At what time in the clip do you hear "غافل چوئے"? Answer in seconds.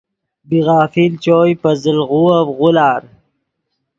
0.67-1.53